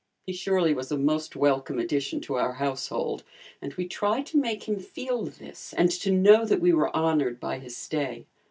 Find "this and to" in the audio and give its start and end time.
5.25-6.09